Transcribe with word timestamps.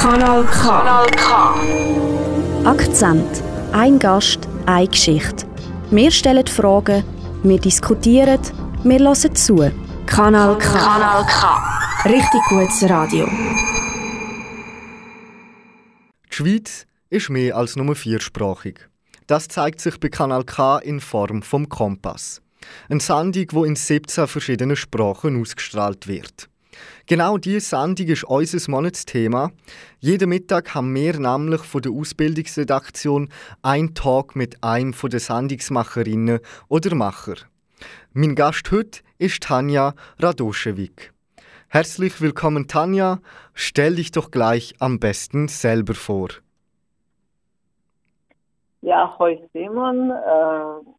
Kanal 0.00 0.44
K. 0.44 0.68
Kanal 0.68 1.06
K. 1.16 1.54
Akzent. 2.64 3.42
Ein 3.72 3.98
Gast, 3.98 4.40
eine 4.66 4.86
Geschichte. 4.88 5.46
Wir 5.90 6.10
stellen 6.10 6.46
Fragen, 6.46 7.04
wir 7.42 7.58
diskutieren, 7.58 8.40
wir 8.84 8.98
hören 8.98 9.34
zu. 9.34 9.70
Kanal 10.06 10.58
K. 10.58 10.78
Kanal 10.78 11.24
K. 11.26 12.08
Richtig 12.08 12.40
gutes 12.48 12.88
Radio. 12.88 13.26
Die 16.30 16.34
Schweiz 16.34 16.86
ist 17.10 17.30
mehr 17.30 17.56
als 17.56 17.76
nur 17.76 17.94
viersprachig. 17.94 18.88
Das 19.26 19.48
zeigt 19.48 19.80
sich 19.80 19.98
bei 19.98 20.08
Kanal 20.08 20.44
K 20.44 20.78
in 20.78 21.00
Form 21.00 21.42
vom 21.42 21.68
Kompass. 21.68 22.40
Eine 22.88 23.00
Sendung, 23.00 23.46
die 23.46 23.68
in 23.68 23.76
17 23.76 24.26
verschiedenen 24.26 24.76
Sprachen 24.76 25.40
ausgestrahlt 25.40 26.06
wird. 26.06 26.48
Genau 27.06 27.38
diese 27.38 27.60
Sendung 27.60 28.06
ist 28.08 28.24
unser 28.24 28.70
Monatsthema. 28.70 29.50
Jeden 30.00 30.28
Mittag 30.28 30.74
haben 30.74 30.94
wir 30.94 31.18
nämlich 31.18 31.62
von 31.62 31.82
der 31.82 31.92
Ausbildungsredaktion 31.92 33.28
einen 33.62 33.94
Tag 33.94 34.34
mit 34.36 34.62
einem 34.62 34.92
der 34.92 35.20
Sendungsmacherinnen 35.20 36.40
oder 36.68 36.94
Macher. 36.94 37.36
Mein 38.12 38.34
Gast 38.34 38.70
heute 38.70 39.00
ist 39.18 39.42
Tanja 39.42 39.94
Radoschewik. 40.18 41.12
Herzlich 41.68 42.20
willkommen, 42.20 42.68
Tanja. 42.68 43.18
Stell 43.54 43.96
dich 43.96 44.10
doch 44.10 44.30
gleich 44.30 44.74
am 44.78 44.98
besten 44.98 45.48
selber 45.48 45.94
vor. 45.94 46.28
Ja, 48.80 49.14
hoi 49.18 49.38
Simon. 49.52 50.10
Äh, 50.10 50.90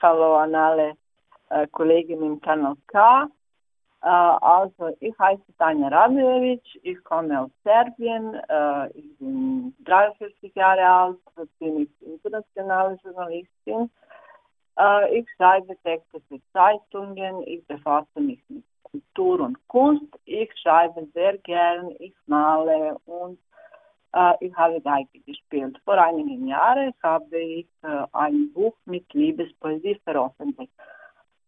hallo 0.00 0.36
an 0.36 0.54
alle 0.54 0.92
äh, 1.50 1.66
Kollegen 1.68 2.22
im 2.22 2.40
Kanal 2.40 2.76
K. 2.86 3.28
Äh, 4.02 4.06
also, 4.06 4.96
ich 5.00 5.18
heiße 5.18 5.42
Tanja 5.58 5.88
Radojevic, 5.88 6.62
ich 6.82 7.02
komme 7.04 7.42
aus 7.42 7.50
Serbien, 7.64 8.34
äh, 8.48 8.88
ich 8.90 9.18
bin 9.18 9.74
43 9.84 10.54
Jahre 10.54 10.86
alt, 10.86 11.18
bin 11.58 11.82
ich 11.82 12.06
internationale 12.06 12.98
Journalistin. 13.02 13.90
Ich 15.10 15.26
schreibe 15.36 15.76
Texte 15.82 16.22
für 16.26 16.40
Zeitungen, 16.54 17.42
ich 17.46 17.66
befasse 17.66 18.18
mich 18.18 18.40
mit 18.48 18.64
Kultur 18.82 19.40
und 19.40 19.58
Kunst, 19.68 20.18
ich 20.24 20.50
schreibe 20.62 21.06
sehr 21.12 21.36
gern, 21.38 21.90
ich 21.98 22.14
male 22.26 22.96
und 23.04 23.38
ich 24.40 24.56
habe 24.56 24.80
Geige 24.80 25.20
gespielt. 25.26 25.78
Vor 25.84 25.98
einigen 25.98 26.46
Jahren 26.46 26.94
habe 27.02 27.36
ich 27.38 27.66
ein 28.12 28.50
Buch 28.54 28.74
mit 28.86 29.12
Liebespoesie 29.12 30.00
veröffentlicht. 30.02 30.72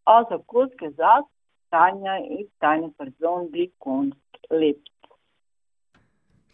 Also 0.05 0.39
kurz 0.41 0.77
gesagt, 0.77 1.27
Tanja 1.71 2.17
ist 2.41 2.51
eine 2.61 2.91
Person, 2.91 3.51
die 3.53 3.73
Kunst 3.79 4.17
liebt. 4.51 4.89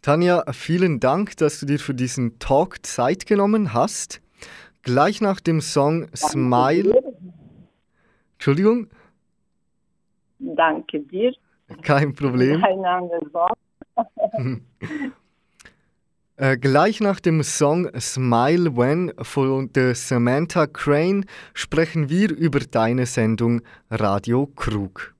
Tanja, 0.03 0.45
vielen 0.53 1.01
Dank, 1.01 1.37
dass 1.39 1.61
du 1.61 1.67
dir 1.67 1.79
für 1.79 1.95
diesen 1.95 2.39
Talk 2.39 2.87
Zeit 2.87 3.27
genommen 3.27 3.75
hast. 3.75 4.21
Gleich 4.83 5.21
nach 5.21 5.41
dem 5.41 5.61
Song 5.61 6.09
Smile. 6.15 7.03
Entschuldigung? 8.35 8.89
Danke 10.39 11.01
dir. 11.01 11.33
Kein 11.83 12.15
Problem. 12.15 12.61
Kein 12.61 12.85
anderes 12.85 13.35
Wort. 13.35 13.59
Äh, 16.41 16.57
gleich 16.57 17.01
nach 17.01 17.19
dem 17.19 17.43
Song 17.43 17.91
Smile 17.99 18.77
When 18.77 19.13
von 19.23 19.73
der 19.73 19.97
Samantha 19.97 20.69
Crane 20.69 21.25
sprechen 21.53 22.11
wir 22.11 22.31
über 22.31 22.61
deine 22.61 23.07
Sendung 23.07 23.61
Radio 23.91 24.47
Krug. 24.47 25.18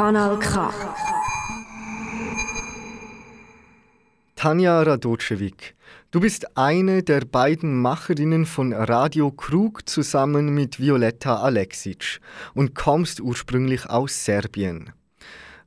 Kanal 0.00 0.38
K. 0.38 0.72
Tanja 4.34 4.80
Radocevic, 4.82 5.74
du 6.10 6.20
bist 6.20 6.56
eine 6.56 7.02
der 7.02 7.26
beiden 7.26 7.78
Macherinnen 7.82 8.46
von 8.46 8.72
Radio 8.72 9.30
Krug 9.30 9.86
zusammen 9.86 10.54
mit 10.54 10.80
Violetta 10.80 11.42
Aleksic 11.42 12.18
und 12.54 12.74
kommst 12.74 13.20
ursprünglich 13.20 13.90
aus 13.90 14.24
Serbien. 14.24 14.90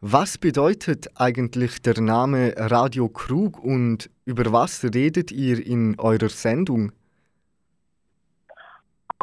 Was 0.01 0.39
bedeutet 0.39 1.11
eigentlich 1.13 1.83
der 1.83 2.01
Name 2.01 2.55
Radio 2.57 3.09
Krug 3.09 3.63
und 3.63 4.09
über 4.25 4.51
was 4.51 4.83
redet 4.83 5.31
ihr 5.31 5.63
in 5.63 5.99
eurer 5.99 6.29
Sendung? 6.29 6.91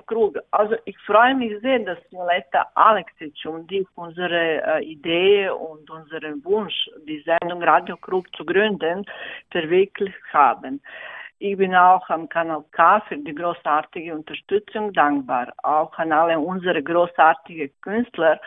Krug. 0.03 0.39
Also 0.51 0.77
ich 0.85 0.99
freue 1.01 1.35
mich 1.35 1.61
sehr, 1.61 1.79
dass 1.81 1.99
Violetta 2.11 2.71
Alexic 2.75 3.35
und 3.45 3.71
ich 3.73 3.87
unsere 3.95 4.63
äh, 4.63 4.85
Idee 4.85 5.51
und 5.51 5.89
unseren 5.91 6.45
Wunsch, 6.45 6.89
die 7.07 7.23
Sendung 7.23 7.63
Radio 7.63 7.97
Krug 7.97 8.27
zu 8.37 8.45
gründen, 8.45 9.05
verwirklicht 9.51 10.17
haben. 10.33 10.81
Ich 11.39 11.57
bin 11.57 11.75
auch 11.75 12.07
am 12.11 12.29
Kanal 12.29 12.65
K 12.73 13.01
für 13.09 13.17
die 13.17 13.35
großartige 13.35 14.15
Unterstützung 14.15 14.93
dankbar. 14.93 15.53
Auch 15.63 15.97
an 15.99 16.13
alle 16.13 16.39
unsere 16.39 16.83
großartigen 16.83 17.71
Künstler 17.81 18.39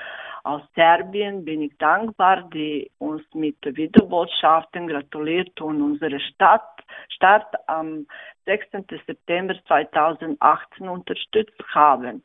aus 0.44 0.62
Serbien 0.76 1.46
bin 1.46 1.62
ich 1.62 1.78
dankbar, 1.78 2.50
die 2.54 2.92
uns 3.00 3.24
mit 3.34 3.58
Videobotschaften 3.64 4.88
gratuliert 4.88 5.60
und 5.62 5.82
unsere 5.82 6.20
Stadt, 6.20 6.62
Start 7.10 7.56
am 7.68 8.06
16. 8.46 8.86
September 9.08 9.56
2018 9.68 10.90
unterstützt 10.90 11.64
haben. 11.74 12.22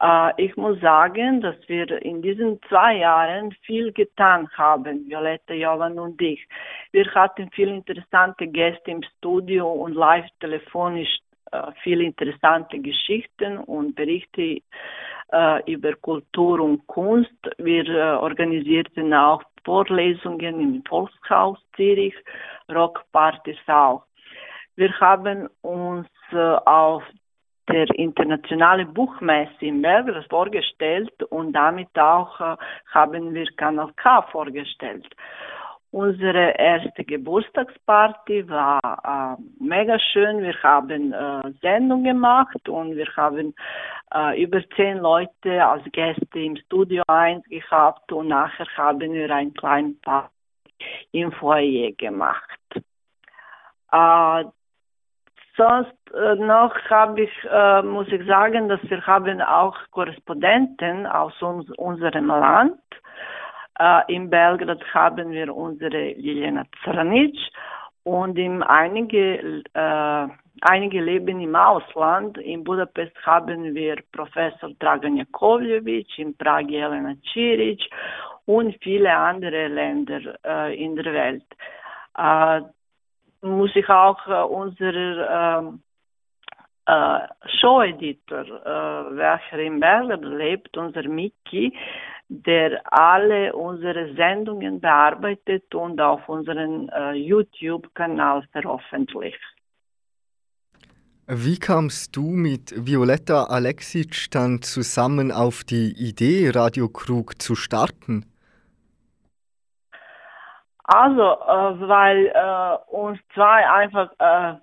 Äh, 0.00 0.32
ich 0.42 0.56
muss 0.56 0.80
sagen, 0.80 1.40
dass 1.42 1.56
wir 1.68 1.90
in 2.02 2.22
diesen 2.22 2.60
zwei 2.68 2.96
Jahren 2.96 3.52
viel 3.66 3.92
getan 3.92 4.48
haben, 4.56 5.06
Violetta, 5.06 5.52
Jovan 5.52 5.98
und 5.98 6.20
ich. 6.20 6.46
Wir 6.92 7.06
hatten 7.14 7.50
viele 7.52 7.74
interessante 7.74 8.46
Gäste 8.46 8.90
im 8.90 9.02
Studio 9.18 9.70
und 9.70 9.94
live 9.94 10.26
telefonisch 10.40 11.18
viele 11.82 12.04
interessante 12.04 12.78
Geschichten 12.78 13.58
und 13.58 13.94
Berichte 13.94 14.60
äh, 15.32 15.72
über 15.72 15.94
Kultur 15.94 16.60
und 16.60 16.86
Kunst. 16.86 17.32
Wir 17.58 17.86
äh, 17.88 18.16
organisierten 18.16 19.12
auch 19.14 19.42
Vorlesungen 19.64 20.60
im 20.60 20.82
Volkshaus 20.88 21.58
Zürich, 21.74 22.14
Rockpartys 22.70 23.58
auch. 23.66 24.04
Wir 24.76 24.92
haben 25.00 25.48
uns 25.62 26.08
äh, 26.32 26.36
auf 26.36 27.02
der 27.68 27.88
internationale 27.98 28.86
Buchmesse 28.86 29.66
in 29.66 29.82
Belgrad 29.82 30.28
vorgestellt 30.30 31.22
und 31.30 31.52
damit 31.52 31.98
auch 31.98 32.40
äh, 32.40 32.56
haben 32.92 33.34
wir 33.34 33.46
Kanal 33.56 33.92
K 33.96 34.22
vorgestellt. 34.30 35.08
Unsere 35.96 36.50
erste 36.58 37.04
Geburtstagsparty 37.04 38.46
war 38.50 38.80
äh, 38.84 39.64
mega 39.64 39.98
schön. 39.98 40.42
Wir 40.42 40.62
haben 40.62 41.14
äh, 41.14 41.52
Sendung 41.62 42.04
gemacht 42.04 42.68
und 42.68 42.96
wir 42.96 43.06
haben 43.16 43.54
äh, 44.14 44.42
über 44.42 44.60
zehn 44.76 44.98
Leute 44.98 45.64
als 45.64 45.84
Gäste 45.92 46.38
im 46.38 46.54
Studio 46.56 47.02
1 47.06 47.48
gehabt 47.48 48.12
und 48.12 48.28
nachher 48.28 48.66
haben 48.76 49.10
wir 49.10 49.30
einen 49.30 49.54
kleinen 49.54 49.98
Party 50.02 50.28
im 51.12 51.32
Foyer 51.32 51.92
gemacht. 51.92 52.60
Äh, 53.90 54.44
sonst 55.56 55.96
äh, 56.12 56.34
noch 56.34 56.74
habe 56.90 57.22
ich, 57.22 57.32
äh, 57.50 57.80
muss 57.80 58.08
ich 58.08 58.22
sagen, 58.26 58.68
dass 58.68 58.82
wir 58.82 59.00
haben 59.06 59.40
auch 59.40 59.78
Korrespondenten 59.92 61.06
aus 61.06 61.40
uns, 61.40 61.70
unserem 61.78 62.26
Land 62.26 62.82
äh, 63.78 64.14
in 64.14 64.30
Belgrad 64.30 64.82
haben 64.94 65.30
wir 65.30 65.54
unsere 65.54 66.12
Liliana 66.14 66.64
Cranic 66.82 67.36
und 68.04 68.38
in 68.38 68.62
einige, 68.62 69.62
äh, 69.74 70.28
einige 70.60 71.00
leben 71.00 71.40
im 71.40 71.56
Ausland. 71.56 72.38
In 72.38 72.64
Budapest 72.64 73.16
haben 73.24 73.74
wir 73.74 73.96
Professor 74.12 74.70
Dragan 74.78 75.16
Jakovljevic, 75.16 76.18
in 76.18 76.36
Prag 76.36 76.68
Jelena 76.68 77.14
Ciric 77.32 77.82
und 78.46 78.76
viele 78.82 79.12
andere 79.14 79.68
Länder 79.68 80.20
äh, 80.44 80.74
in 80.82 80.94
der 80.96 81.12
Welt. 81.12 81.44
Äh, 82.16 82.60
muss 83.42 83.74
ich 83.74 83.88
auch 83.88 84.26
äh, 84.26 84.42
unser 84.42 85.58
ähm, 85.58 85.82
äh, 86.86 87.18
Show-Editor, 87.60 88.44
äh, 88.44 89.16
welcher 89.16 89.58
in 89.58 89.80
Belgrad 89.80 90.22
lebt, 90.22 90.76
unser 90.76 91.02
Miki, 91.08 91.76
der 92.28 92.82
alle 92.92 93.54
unsere 93.54 94.14
Sendungen 94.14 94.80
bearbeitet 94.80 95.74
und 95.74 96.00
auf 96.00 96.28
unseren 96.28 96.88
äh, 96.88 97.12
YouTube-Kanal 97.12 98.42
veröffentlicht. 98.52 99.40
Wie 101.28 101.58
kamst 101.58 102.16
du 102.16 102.22
mit 102.22 102.72
Violetta 102.86 103.44
Alexic 103.44 104.30
dann 104.30 104.62
zusammen 104.62 105.32
auf 105.32 105.64
die 105.64 105.92
Idee, 105.98 106.50
Radio 106.50 106.88
Krug 106.88 107.42
zu 107.42 107.56
starten? 107.56 108.26
Also, 110.84 111.22
äh, 111.22 111.88
weil 111.88 112.26
äh, 112.26 112.94
uns 112.94 113.18
zwei 113.34 113.68
einfach 113.68 114.12
äh, 114.20 114.54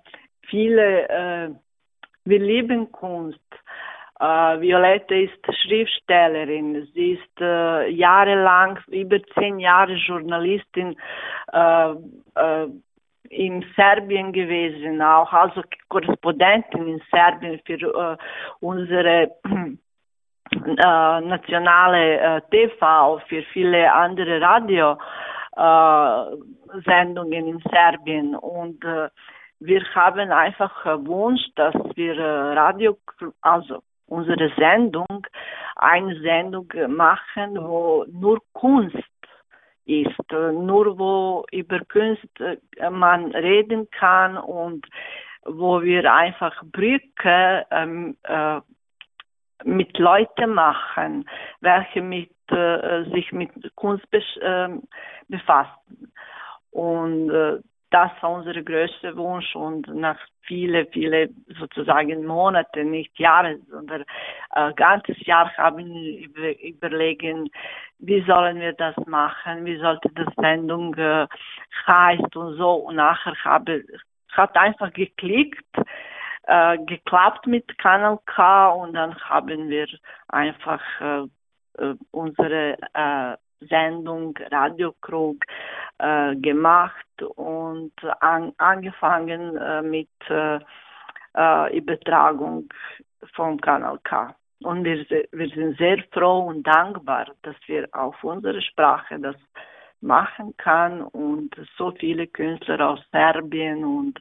viele, 0.48 1.08
äh, 1.08 1.50
wir 2.24 2.38
lieben 2.38 2.90
Kunst 2.92 3.38
Uh, 4.20 4.60
Violette 4.60 5.12
ist 5.12 5.44
Schriftstellerin. 5.62 6.86
Sie 6.94 7.14
ist 7.14 7.40
uh, 7.40 7.80
jahrelang, 7.88 8.78
über 8.86 9.18
zehn 9.34 9.58
Jahre 9.58 9.94
Journalistin 9.94 10.96
uh, 11.52 11.96
in 13.28 13.64
Serbien 13.74 14.32
gewesen, 14.32 15.02
auch 15.02 15.32
also 15.32 15.62
Korrespondentin 15.88 16.86
in 16.86 17.02
Serbien 17.10 17.60
für 17.66 18.16
unsere 18.60 19.32
nationale 21.24 22.42
TV, 22.50 23.20
für 23.26 23.42
viele 23.52 23.92
andere 23.92 24.40
Radiosendungen 25.56 27.48
in 27.48 27.60
Serbien 27.72 28.36
und 28.36 28.84
wir 28.84 29.82
haben 29.94 30.30
einfach 30.30 30.84
Wunsch, 31.06 31.42
dass 31.56 31.74
wir 31.96 32.16
Radio, 32.18 32.98
also 33.40 33.82
unsere 34.14 34.50
Sendung 34.56 35.26
eine 35.76 36.18
Sendung 36.20 36.68
machen, 36.88 37.56
wo 37.56 38.04
nur 38.10 38.40
Kunst 38.52 38.96
ist, 39.86 40.32
nur 40.32 40.98
wo 40.98 41.44
über 41.50 41.80
Kunst 41.84 42.40
äh, 42.40 42.90
man 42.90 43.32
reden 43.32 43.90
kann 43.90 44.36
und 44.36 44.86
wo 45.44 45.82
wir 45.82 46.12
einfach 46.12 46.62
Brücke 46.64 47.66
ähm, 47.70 48.16
äh, 48.22 48.60
mit 49.64 49.98
Leuten 49.98 50.54
machen, 50.54 51.28
welche 51.60 52.00
mit, 52.00 52.30
äh, 52.50 53.04
sich 53.10 53.32
mit 53.32 53.50
Kunst 53.74 54.06
äh, 54.12 54.68
befassen. 55.28 56.12
Und 56.70 57.30
äh, 57.30 57.58
das 57.94 58.10
war 58.22 58.32
unser 58.32 58.60
größter 58.60 59.16
Wunsch 59.16 59.54
und 59.54 59.86
nach 59.86 60.18
viele, 60.42 60.86
viele 60.86 61.28
sozusagen 61.60 62.26
Monate, 62.26 62.82
nicht 62.82 63.16
Jahre, 63.20 63.60
sondern 63.70 64.04
äh, 64.56 64.72
ganzes 64.74 65.16
Jahr 65.24 65.48
haben 65.56 65.94
wir 65.94 66.18
über, 66.26 66.60
überlegen, 66.60 67.48
wie 68.00 68.20
sollen 68.22 68.58
wir 68.58 68.72
das 68.72 68.96
machen, 69.06 69.64
wie 69.64 69.76
sollte 69.76 70.08
das 70.12 70.26
Sendung 70.34 70.92
äh, 70.96 71.28
heißt 71.86 72.34
und 72.34 72.56
so. 72.56 72.72
Und 72.74 72.96
nachher 72.96 73.36
habe 73.44 73.84
hat 74.32 74.56
einfach 74.56 74.92
geklickt, 74.92 75.64
äh, 76.48 76.78
geklappt 76.78 77.46
mit 77.46 77.78
Kanal 77.78 78.18
K 78.26 78.70
und 78.70 78.94
dann 78.94 79.14
haben 79.20 79.68
wir 79.68 79.86
einfach 80.26 80.82
äh, 81.00 81.26
äh 81.78 81.94
unsere 82.10 82.76
äh, 82.92 83.36
Sendung 83.68 84.36
Radiokrug 84.50 85.44
äh, 85.98 86.36
gemacht 86.36 87.22
und 87.36 87.92
an, 88.20 88.52
angefangen 88.58 89.56
äh, 89.56 89.82
mit 89.82 90.08
äh, 90.28 90.58
äh, 91.36 91.76
Übertragung 91.76 92.68
vom 93.34 93.60
Kanal 93.60 93.98
K. 94.04 94.34
Und 94.62 94.84
wir, 94.84 95.04
wir 95.32 95.48
sind 95.48 95.76
sehr 95.78 96.02
froh 96.12 96.46
und 96.46 96.66
dankbar, 96.66 97.26
dass 97.42 97.56
wir 97.66 97.88
auf 97.92 98.22
unsere 98.24 98.62
Sprache 98.62 99.18
das 99.18 99.36
machen 100.04 100.54
kann 100.58 101.02
und 101.02 101.54
so 101.76 101.90
viele 101.92 102.26
Künstler 102.26 102.90
aus 102.90 103.00
Serbien 103.10 103.84
und 103.84 104.20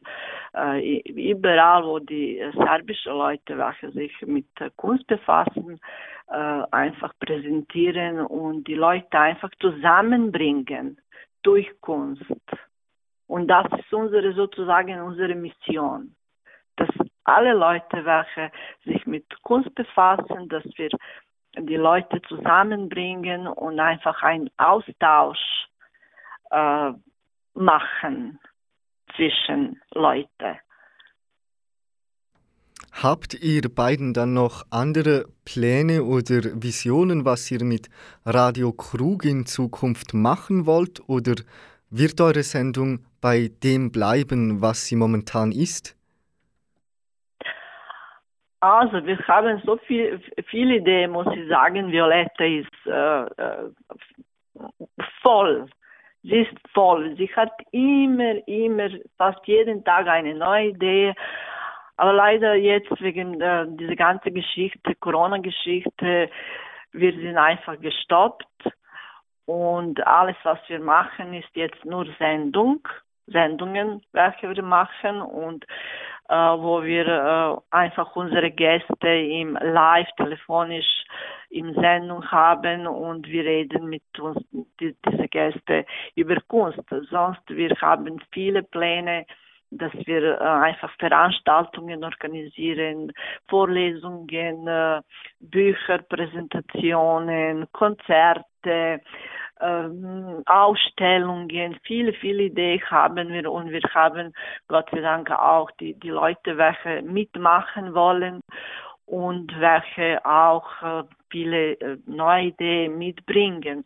äh, 0.55 0.99
überall, 1.01 1.83
wo 1.83 1.99
die 1.99 2.41
serbischen 2.53 3.13
Leute, 3.13 3.57
welche 3.57 3.91
sich 3.91 4.13
mit 4.21 4.47
Kunst 4.77 5.05
befassen, 5.07 5.79
äh, 6.29 6.63
einfach 6.71 7.13
präsentieren 7.19 8.21
und 8.21 8.67
die 8.67 8.75
Leute 8.75 9.19
einfach 9.19 9.51
zusammenbringen 9.59 10.97
durch 11.43 11.69
Kunst. 11.81 12.23
Und 13.27 13.47
das 13.47 13.65
ist 13.77 13.93
unsere 13.93 14.33
sozusagen 14.33 15.01
unsere 15.01 15.35
Mission, 15.35 16.15
dass 16.77 16.89
alle 17.25 17.53
Leute, 17.53 18.05
welche 18.05 18.51
sich 18.85 19.05
mit 19.05 19.25
Kunst 19.43 19.73
befassen, 19.75 20.49
dass 20.49 20.63
wir 20.77 20.89
die 21.57 21.75
Leute 21.75 22.21
zusammenbringen 22.23 23.47
und 23.47 23.79
einfach 23.79 24.23
einen 24.23 24.49
Austausch 24.57 25.67
äh, 26.53 26.93
machen 27.55 28.39
zwischen 29.15 29.81
Leuten. 29.93 30.59
Habt 33.01 33.33
ihr 33.33 33.63
beiden 33.73 34.13
dann 34.13 34.33
noch 34.33 34.63
andere 34.69 35.25
Pläne 35.45 36.03
oder 36.03 36.41
Visionen, 36.61 37.25
was 37.25 37.49
ihr 37.49 37.63
mit 37.63 37.89
Radio 38.25 38.71
Krug 38.71 39.25
in 39.25 39.47
Zukunft 39.47 40.13
machen 40.13 40.67
wollt? 40.67 41.01
Oder 41.09 41.33
wird 41.89 42.21
eure 42.21 42.43
Sendung 42.43 43.05
bei 43.19 43.49
dem 43.63 43.91
bleiben, 43.91 44.61
was 44.61 44.85
sie 44.85 44.95
momentan 44.95 45.51
ist? 45.51 45.97
Also, 48.59 49.05
wir 49.05 49.17
haben 49.27 49.61
so 49.65 49.75
viel, 49.77 50.21
viele 50.45 50.77
Ideen, 50.77 51.11
muss 51.11 51.27
ich 51.35 51.49
sagen. 51.49 51.91
Violetta 51.91 52.45
ist 52.45 52.69
äh, 52.85 53.23
äh, 53.25 53.69
voll. 55.21 55.67
Sie 56.23 56.41
ist 56.41 56.53
voll. 56.73 57.15
Sie 57.17 57.29
hat 57.35 57.51
immer, 57.71 58.47
immer, 58.47 58.89
fast 59.17 59.45
jeden 59.45 59.83
Tag 59.83 60.07
eine 60.07 60.33
neue 60.33 60.69
Idee. 60.69 61.13
Aber 61.97 62.13
leider 62.13 62.55
jetzt 62.55 63.01
wegen 63.01 63.39
äh, 63.41 63.65
dieser 63.67 63.95
ganzen 63.95 64.33
Geschichte, 64.33 64.95
Corona-Geschichte, 64.95 66.29
wir 66.93 67.11
sind 67.13 67.37
einfach 67.37 67.79
gestoppt. 67.79 68.47
Und 69.45 70.05
alles, 70.07 70.37
was 70.43 70.59
wir 70.67 70.79
machen, 70.79 71.33
ist 71.33 71.53
jetzt 71.55 71.83
nur 71.83 72.07
Sendung, 72.17 72.87
Sendungen, 73.27 74.01
welche 74.13 74.49
wir 74.49 74.63
machen 74.63 75.21
und 75.21 75.65
wo 76.33 76.83
wir 76.83 77.07
äh, 77.07 77.75
einfach 77.75 78.15
unsere 78.15 78.51
Gäste 78.51 79.07
im 79.07 79.57
Live 79.61 80.09
telefonisch 80.17 81.03
in 81.49 81.73
Sendung 81.75 82.25
haben 82.31 82.87
und 82.87 83.27
wir 83.27 83.43
reden 83.43 83.87
mit 83.87 84.03
uns 84.19 84.43
die, 84.79 84.95
diese 85.05 85.27
Gäste 85.27 85.85
über 86.15 86.37
Kunst. 86.47 86.79
Sonst 87.09 87.41
wir 87.47 87.75
haben 87.81 88.19
viele 88.31 88.63
Pläne 88.63 89.25
dass 89.77 89.93
wir 90.05 90.39
äh, 90.39 90.43
einfach 90.43 90.91
Veranstaltungen 90.99 92.03
organisieren, 92.03 93.11
Vorlesungen, 93.47 94.67
äh, 94.67 95.01
Bücher, 95.39 95.99
Präsentationen, 96.09 97.67
Konzerte, 97.71 99.01
ähm, 99.59 100.43
Ausstellungen, 100.45 101.79
viele, 101.83 102.13
viele 102.13 102.43
Ideen 102.43 102.81
haben 102.89 103.29
wir 103.29 103.51
und 103.51 103.71
wir 103.71 103.81
haben 103.93 104.33
Gott 104.67 104.89
sei 104.91 105.01
Dank 105.01 105.31
auch 105.31 105.69
die, 105.79 105.93
die 105.95 106.09
Leute, 106.09 106.57
welche 106.57 107.01
mitmachen 107.01 107.93
wollen 107.93 108.41
und 109.05 109.51
welche 109.59 110.25
auch 110.25 110.81
äh, 110.81 111.03
viele 111.29 111.73
äh, 111.73 111.97
neue 112.05 112.47
Ideen 112.47 112.97
mitbringen. 112.97 113.85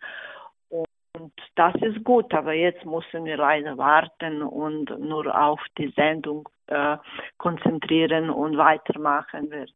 Und 0.70 1.34
das 1.56 1.74
ist 1.82 2.04
gut, 2.04 2.34
aber 2.34 2.54
jetzt 2.54 2.86
müssen 2.86 3.26
wir 3.26 3.38
leider 3.38 3.78
warten 3.78 4.42
und 4.44 4.98
nur 5.00 5.36
auf 5.40 5.60
die 5.78 5.92
Sendung 5.96 6.48
äh, 6.68 6.98
konzentrieren 7.38 8.30
und 8.30 8.58
weitermachen, 8.58 9.68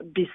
bis 0.00 0.28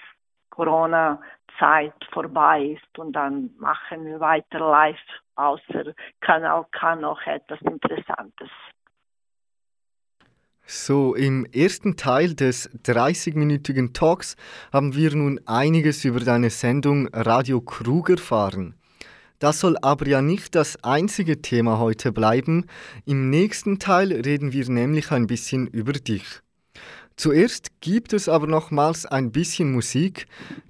Corona-Zeit 1.60 1.94
vorbei 2.12 2.78
ist. 2.78 3.00
Und 3.00 3.14
dann 3.14 3.52
machen 3.60 4.06
wir 4.06 4.20
weiter 4.20 4.60
live, 4.60 4.98
außer 5.36 5.94
Kanal 6.22 6.66
K 6.72 6.96
noch 6.96 7.22
etwas 7.26 7.60
Interessantes. 7.62 8.50
So, 10.66 11.16
im 11.16 11.46
ersten 11.46 11.98
Teil 11.98 12.36
des 12.36 12.70
30-minütigen 12.84 13.94
Talks 13.94 14.36
haben 14.72 14.96
wir 14.96 15.16
nun 15.16 15.40
einiges 15.48 16.06
über 16.06 16.20
deine 16.20 16.52
Sendung 16.52 17.08
Radio 17.12 17.60
Krug 17.60 18.12
erfahren. 18.12 18.76
Das 19.40 19.62
soll 19.62 19.78
aber 19.82 20.06
ja 20.06 20.22
nicht 20.22 20.54
das 20.54 20.84
einzige 20.84 21.42
Thema 21.42 21.80
heute 21.80 22.12
bleiben. 22.12 22.66
Im 23.06 23.32
nächsten 23.32 23.80
Teil 23.80 24.12
reden 24.12 24.52
wir 24.52 24.70
nämlich 24.70 25.12
ein 25.12 25.26
bisschen 25.26 25.66
über 25.66 25.94
dich. 25.94 26.42
Zuerst 27.20 27.82
gibt 27.82 28.14
es 28.14 28.30
aber 28.30 28.48
nochmals 28.48 29.06
ein 29.06 29.34
bisschen 29.34 29.74
Musik, 29.74 30.26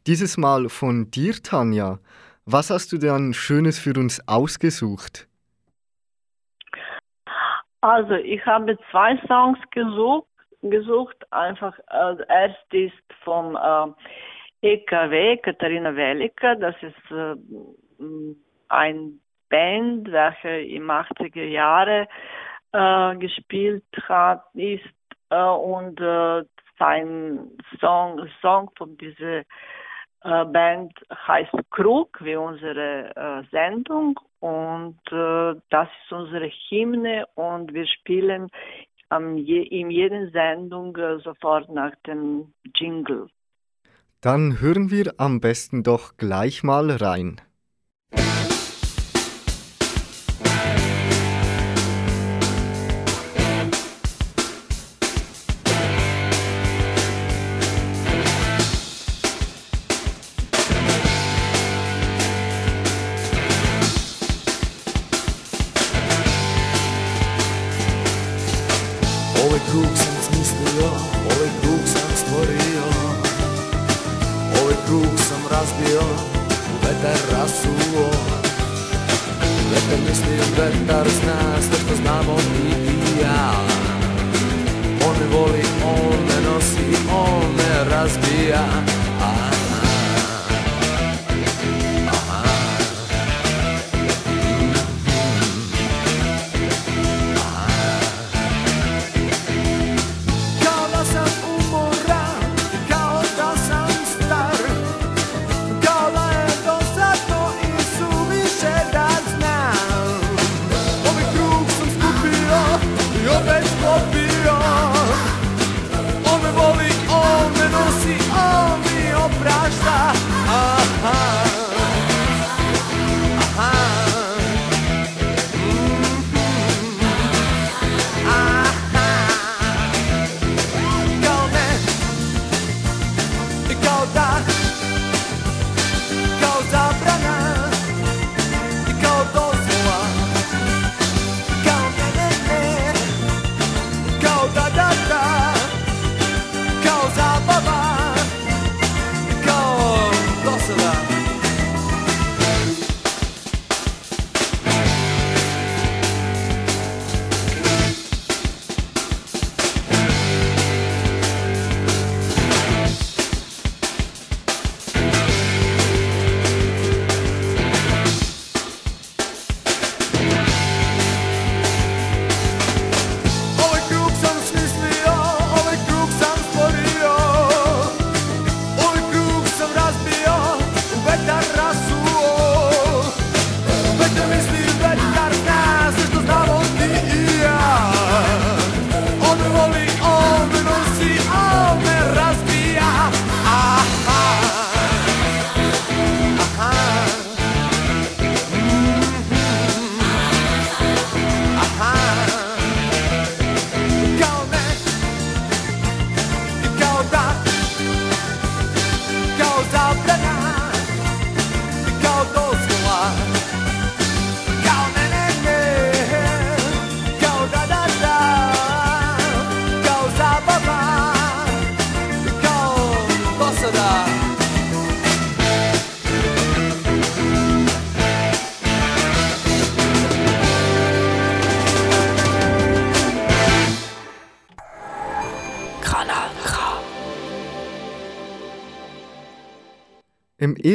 dieses 0.08 0.36
Mal 0.36 0.68
von 0.68 1.12
dir, 1.12 1.34
Tanja. 1.44 2.00
Was 2.48 2.72
hast 2.72 2.91
du 2.91 2.98
denn 2.98 3.36
Schönes 3.36 3.77
für 3.77 3.94
uns 4.00 4.20
ausgesucht? 4.27 5.27
Also, 7.82 8.15
ich 8.15 8.44
habe 8.48 8.79
zwei 8.89 9.15
Songs 9.27 9.60
gesucht, 9.70 10.25
gesucht 10.63 11.18
einfach. 11.32 11.77
Also, 11.86 12.24
erst 12.24 12.74
ist 12.74 12.94
vom 13.24 13.56
äh, 13.56 14.74
EKW, 14.74 15.38
Katharina 15.38 15.96
Welika, 15.96 16.56
das 16.56 16.74
ist 16.82 17.12
äh, 17.12 17.36
ein 18.70 19.20
Band, 19.50 20.12
welche 20.12 20.62
im 20.62 20.89
80er 20.89 21.44
Jahre 21.44 22.08
äh, 22.72 23.15
gespielt 23.18 23.86
hat, 24.08 24.46
ist 24.56 24.82
äh, 24.84 24.99
und 25.36 26.00
äh, 26.00 26.43
sein 26.77 27.51
Song, 27.79 28.27
Song 28.41 28.71
von 28.77 28.98
dieser 28.98 29.43
äh, 30.21 30.45
Band 30.45 30.93
heißt 31.27 31.51
Krug, 31.69 32.17
wie 32.21 32.36
unsere 32.36 33.15
äh, 33.15 33.43
Sendung 33.51 34.19
und 34.39 35.00
äh, 35.12 35.55
das 35.69 35.88
ist 36.03 36.12
unsere 36.12 36.50
Hymne 36.69 37.25
und 37.36 37.74
wir 37.74 37.86
spielen 37.88 38.50
in 39.12 39.89
jeder 39.89 40.29
Sendung 40.29 40.95
sofort 41.24 41.67
nach 41.69 41.95
dem 42.05 42.53
Jingle. 42.75 43.27
Dann 44.21 44.62
hören 44.62 44.91
wir 44.91 45.15
am 45.17 45.41
besten 45.41 45.81
doch 45.81 46.15
gleich 46.15 46.62
mal 46.62 46.91
rein. 46.91 47.41
Voli, 85.31 85.63
on 85.83 86.25
me 86.27 86.39
nosi, 86.45 86.88
on 87.07 87.50
mi 87.55 87.69
opravi 89.19 89.59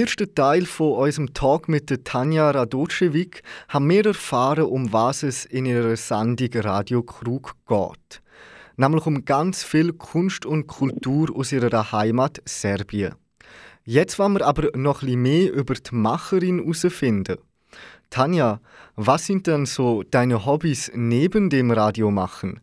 ersten 0.04 0.34
Teil 0.34 0.66
von 0.66 0.98
unserem 0.98 1.32
Talk 1.32 1.66
mit 1.66 1.88
der 1.88 2.04
Tanja 2.04 2.50
Radocevic 2.50 3.42
haben 3.70 3.88
wir 3.88 4.04
erfahren, 4.04 4.64
um 4.64 4.92
was 4.92 5.22
es 5.22 5.46
in 5.46 5.64
ihrer 5.64 5.96
Sendung 5.96 6.50
Radio 6.56 7.02
Krug 7.02 7.54
geht. 7.66 8.22
Nämlich 8.76 9.06
um 9.06 9.24
ganz 9.24 9.64
viel 9.64 9.94
Kunst 9.94 10.44
und 10.44 10.66
Kultur 10.66 11.34
aus 11.34 11.52
ihrer 11.52 11.90
Heimat 11.90 12.42
Serbien. 12.44 13.14
Jetzt 13.84 14.18
wollen 14.18 14.34
wir 14.34 14.46
aber 14.46 14.68
noch 14.76 15.00
ein 15.00 15.06
bisschen 15.06 15.22
mehr 15.22 15.52
über 15.54 15.72
die 15.72 15.94
Macherin 15.94 16.58
herausfinden. 16.58 17.38
Tanja, 18.10 18.60
was 18.96 19.24
sind 19.24 19.46
denn 19.46 19.64
so 19.64 20.02
deine 20.02 20.44
Hobbys 20.44 20.92
neben 20.94 21.48
dem 21.48 21.70
Radio 21.70 22.10
machen? 22.10 22.60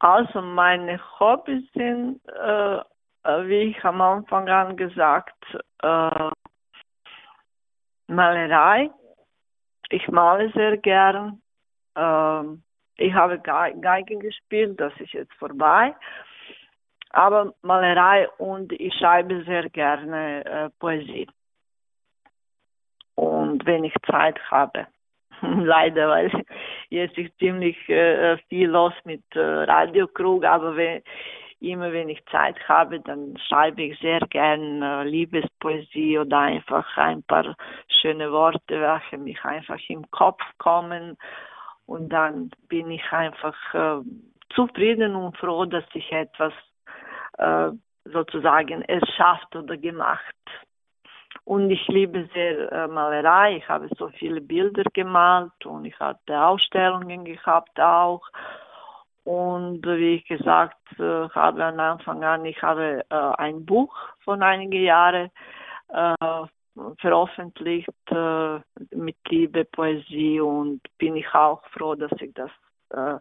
Also 0.00 0.42
meine 0.42 1.00
Hobbys 1.18 1.64
sind 1.72 2.20
äh, 2.26 2.80
wie 3.26 3.70
ich 3.70 3.84
am 3.84 4.00
Anfang 4.00 4.48
an 4.48 4.76
gesagt, 4.76 5.34
äh, 5.82 6.30
Malerei. 8.08 8.90
Ich 9.90 10.08
male 10.08 10.50
sehr 10.52 10.76
gern. 10.76 11.40
Äh, 11.96 12.42
ich 12.98 13.12
habe 13.12 13.38
Geige 13.38 14.18
gespielt, 14.18 14.80
das 14.80 14.92
ist 15.00 15.12
jetzt 15.12 15.34
vorbei. 15.34 15.94
Aber 17.10 17.54
Malerei 17.62 18.28
und 18.38 18.72
ich 18.72 18.94
schreibe 18.94 19.42
sehr 19.44 19.68
gerne 19.70 20.44
äh, 20.44 20.70
Poesie. 20.78 21.28
Und 23.14 23.64
wenn 23.66 23.84
ich 23.84 23.94
Zeit 24.10 24.38
habe. 24.50 24.86
Leider, 25.42 26.08
weil 26.08 26.30
jetzt 26.88 27.16
ist 27.18 27.36
ziemlich 27.38 27.76
äh, 27.88 28.38
viel 28.48 28.68
los 28.68 28.94
mit 29.04 29.22
äh, 29.34 29.40
Radiokrug, 29.40 30.44
aber 30.44 30.76
wenn, 30.76 31.02
immer 31.60 31.92
wenn 31.92 32.08
ich 32.08 32.24
Zeit 32.26 32.56
habe, 32.68 33.00
dann 33.00 33.36
schreibe 33.48 33.82
ich 33.82 33.98
sehr 34.00 34.20
gern 34.20 34.82
äh, 34.82 35.04
Liebespoesie 35.04 36.18
oder 36.18 36.38
einfach 36.38 36.96
ein 36.96 37.22
paar 37.22 37.56
schöne 37.88 38.30
Worte, 38.30 38.80
welche 38.80 39.18
mich 39.18 39.42
einfach 39.44 39.78
im 39.88 40.10
Kopf 40.10 40.42
kommen. 40.58 41.16
Und 41.86 42.10
dann 42.10 42.50
bin 42.68 42.90
ich 42.90 43.12
einfach 43.12 43.56
äh, 43.74 44.02
zufrieden 44.54 45.14
und 45.14 45.36
froh, 45.38 45.64
dass 45.64 45.84
ich 45.94 46.12
etwas 46.12 46.52
äh, 47.38 47.70
sozusagen 48.04 48.82
erschafft 48.82 49.54
oder 49.56 49.76
gemacht. 49.76 50.34
Und 51.44 51.70
ich 51.70 51.86
liebe 51.88 52.28
sehr 52.34 52.72
äh, 52.72 52.88
Malerei. 52.88 53.58
Ich 53.58 53.68
habe 53.68 53.88
so 53.96 54.08
viele 54.08 54.40
Bilder 54.40 54.82
gemalt 54.92 55.64
und 55.64 55.84
ich 55.84 55.98
hatte 56.00 56.44
Ausstellungen 56.44 57.24
gehabt 57.24 57.78
auch. 57.78 58.22
Und 59.26 59.84
wie 59.84 60.14
ich 60.14 60.24
gesagt 60.28 60.78
äh, 61.00 61.28
habe 61.30 61.64
am 61.64 61.80
Anfang 61.80 62.22
an, 62.22 62.44
ich 62.44 62.62
habe 62.62 63.04
äh, 63.10 63.14
ein 63.38 63.66
Buch 63.66 63.92
von 64.20 64.40
einigen 64.40 64.84
Jahren 64.84 65.32
äh, 65.88 66.46
veröffentlicht 67.00 67.88
äh, 68.06 68.60
mit 68.94 69.16
Liebe, 69.28 69.64
Poesie 69.64 70.38
und 70.38 70.80
bin 70.98 71.16
ich 71.16 71.26
auch 71.34 71.60
froh, 71.72 71.96
dass 71.96 72.12
ich 72.20 72.34
das 72.34 72.52
äh, 72.90 73.18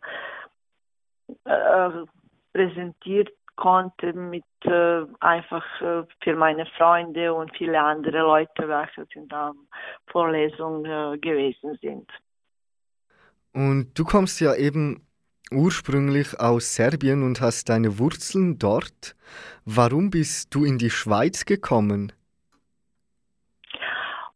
äh, 1.49 2.05
präsentiert 2.53 3.31
konnte 3.55 4.13
mit 4.13 4.43
einfach 5.21 5.65
für 5.77 6.35
meine 6.35 6.65
Freunde 6.77 7.33
und 7.33 7.55
viele 7.55 7.79
andere 7.79 8.19
Leute, 8.19 8.67
welche 8.67 9.07
in 9.13 9.27
der 9.29 9.53
Vorlesung 10.07 10.83
gewesen 10.83 11.77
sind. 11.81 12.09
Und 13.53 13.97
du 13.97 14.03
kommst 14.03 14.41
ja 14.41 14.55
eben 14.55 15.05
ursprünglich 15.51 16.39
aus 16.39 16.75
Serbien 16.75 17.23
und 17.23 17.41
hast 17.41 17.69
deine 17.69 17.99
Wurzeln 17.99 18.57
dort. 18.59 19.15
Warum 19.65 20.09
bist 20.09 20.53
du 20.53 20.65
in 20.65 20.77
die 20.77 20.89
Schweiz 20.89 21.45
gekommen? 21.45 22.11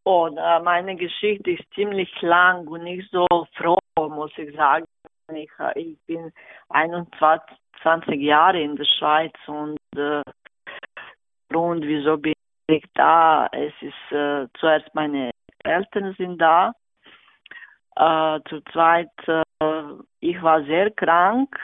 Oh, 0.04 0.30
meine 0.64 0.96
Geschichte 0.96 1.52
ist 1.52 1.64
ziemlich 1.76 2.10
lang 2.22 2.68
und 2.68 2.84
nicht 2.84 3.10
so 3.12 3.28
froh, 3.56 3.78
muss 3.98 4.32
ich 4.38 4.56
sagen. 4.56 4.86
Ich, 5.32 5.52
ich 5.76 5.98
bin 6.08 6.32
21 6.70 8.22
Jahre 8.22 8.60
in 8.60 8.76
der 8.76 8.86
Schweiz 8.98 9.34
und 9.46 9.78
äh, 9.96 10.24
Grund, 11.50 11.86
wieso 11.86 12.18
bin 12.18 12.34
ich 12.68 12.84
da? 12.96 13.48
Es 13.52 13.74
ist 13.82 14.12
äh, 14.12 14.48
zuerst 14.60 14.94
meine 14.96 15.32
Eltern 15.64 16.16
sind 16.18 16.40
da 16.40 16.74
äh, 18.00 18.40
zu 18.48 18.62
zweit, 18.72 19.12
äh, 19.28 19.44
ich 20.22 20.42
war 20.42 20.64
sehr 20.64 20.90
krank. 20.92 21.56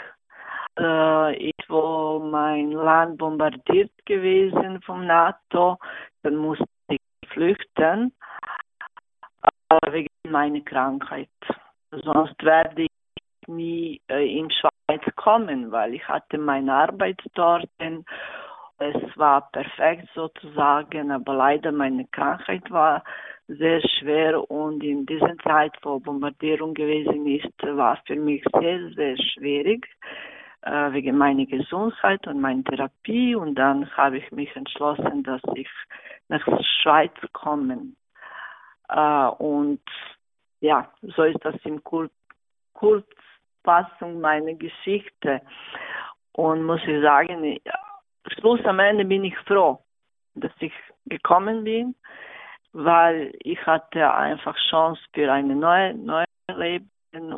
Äh, 0.77 1.35
ich 1.37 1.69
war 1.69 2.19
mein 2.19 2.71
Land 2.71 3.17
bombardiert 3.17 3.91
gewesen 4.05 4.81
vom 4.81 5.07
NATO. 5.07 5.77
Dann 6.23 6.35
musste 6.35 6.65
ich 6.89 6.99
flüchten 7.29 8.11
äh, 9.69 9.91
wegen 9.91 10.09
meiner 10.27 10.61
Krankheit. 10.61 11.29
Sonst 11.91 12.43
werde 12.43 12.83
ich 12.83 12.89
nie 13.47 14.01
äh, 14.09 14.37
in 14.37 14.51
Schweiz 14.51 15.03
kommen, 15.15 15.71
weil 15.71 15.93
ich 15.93 16.05
hatte 16.07 16.37
meine 16.37 16.73
Arbeit 16.73 17.21
dort. 17.35 17.69
Es 18.77 19.17
war 19.17 19.49
perfekt 19.51 20.09
sozusagen, 20.13 21.11
aber 21.11 21.33
leider 21.33 21.71
meine 21.71 22.05
Krankheit 22.07 22.69
war 22.69 23.03
sehr 23.47 23.79
schwer 23.99 24.49
und 24.51 24.83
in 24.83 25.05
dieser 25.05 25.37
Zeit, 25.37 25.73
wo 25.83 25.99
Bombardierung 25.99 26.73
gewesen 26.73 27.25
ist, 27.27 27.53
war 27.63 27.97
für 28.05 28.15
mich 28.15 28.43
sehr, 28.59 28.89
sehr 28.95 29.17
schwierig 29.17 29.87
äh, 30.63 30.91
wegen 30.91 31.17
meiner 31.17 31.45
Gesundheit 31.45 32.27
und 32.27 32.41
meiner 32.41 32.63
Therapie 32.63 33.35
und 33.35 33.55
dann 33.55 33.89
habe 33.95 34.17
ich 34.17 34.31
mich 34.31 34.53
entschlossen, 34.55 35.23
dass 35.23 35.41
ich 35.53 35.69
nach 36.27 36.43
der 36.43 36.63
Schweiz 36.81 37.13
komme. 37.31 37.93
Äh, 38.89 39.27
und 39.37 39.81
ja, 40.59 40.89
so 41.01 41.23
ist 41.23 41.43
das 41.45 41.55
in 41.63 41.83
Kur 41.83 42.09
Kurzfassung 42.73 44.19
meine 44.19 44.55
Geschichte. 44.55 45.41
Und 46.33 46.63
muss 46.63 46.81
ich 46.85 47.01
sagen, 47.01 47.57
Schluss 48.33 48.63
am 48.65 48.79
Ende 48.79 49.05
bin 49.05 49.23
ich 49.23 49.37
froh, 49.39 49.79
dass 50.35 50.51
ich 50.59 50.73
gekommen 51.05 51.63
bin 51.63 51.95
weil 52.75 53.31
ich 53.39 53.65
hatte 53.65 54.13
einfach 54.13 54.55
Chance 54.69 55.01
für 55.13 55.31
eine 55.31 55.55
neue, 55.55 55.95
neue 55.95 56.25
Leben 56.53 57.37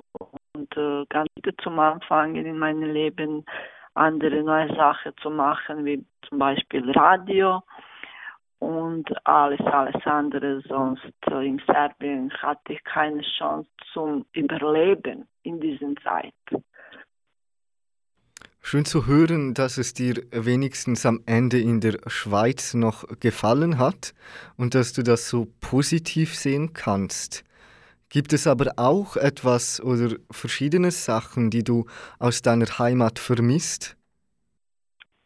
und 0.53 0.77
äh, 0.77 1.05
ganz 1.09 1.29
zum 1.61 1.77
Anfangen 1.77 2.43
in 2.43 2.57
meinem 2.57 2.91
Leben 2.91 3.45
andere 3.93 4.41
neue 4.41 4.73
Sachen 4.75 5.15
zu 5.21 5.29
machen, 5.29 5.85
wie 5.85 6.03
zum 6.27 6.39
Beispiel 6.39 6.91
Radio 6.91 7.61
und 8.57 9.05
alles, 9.27 9.61
alles 9.61 10.03
andere. 10.05 10.61
Sonst 10.61 11.13
äh, 11.29 11.45
in 11.45 11.61
Serbien 11.67 12.33
hatte 12.41 12.73
ich 12.73 12.83
keine 12.83 13.21
Chance 13.37 13.69
zum 13.93 14.25
Überleben 14.33 15.27
in 15.43 15.59
dieser 15.59 15.93
Zeit. 16.03 16.33
Schön 18.69 18.83
zu 18.83 19.07
hören, 19.07 19.53
dass 19.53 19.77
es 19.77 19.93
dir 19.93 20.15
wenigstens 20.29 21.05
am 21.05 21.21
Ende 21.25 21.57
in 21.57 21.79
der 21.79 21.99
Schweiz 22.07 22.73
noch 22.73 23.05
gefallen 23.21 23.79
hat 23.79 24.13
und 24.57 24.75
dass 24.75 24.91
du 24.91 25.03
das 25.03 25.29
so 25.29 25.47
positiv 25.61 26.35
sehen 26.35 26.73
kannst. 26.73 27.45
Gibt 28.09 28.33
es 28.33 28.45
aber 28.45 28.73
auch 28.75 29.15
etwas 29.15 29.81
oder 29.81 30.17
verschiedene 30.29 30.91
Sachen, 30.91 31.49
die 31.49 31.63
du 31.63 31.85
aus 32.19 32.41
deiner 32.41 32.65
Heimat 32.77 33.19
vermisst? 33.19 33.95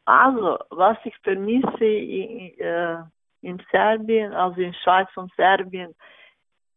Also, 0.05 0.59
was 0.69 0.99
ich 1.03 1.17
vermisse 1.23 1.83
in, 1.83 2.59
äh, 2.59 2.97
in 3.41 3.59
Serbien, 3.71 4.33
also 4.33 4.61
in 4.61 4.75
Schweiz 4.75 5.09
und 5.15 5.33
Serbien, 5.35 5.95